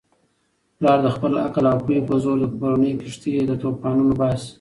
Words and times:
پلارد 0.77 1.05
خپل 1.15 1.33
عقل 1.45 1.65
او 1.71 1.77
پوهې 1.85 1.99
په 2.07 2.15
زور 2.23 2.37
د 2.41 2.45
کورنی 2.57 2.91
کښتۍ 3.01 3.33
له 3.49 3.55
توپانونو 3.63 4.13
باسي. 4.19 4.49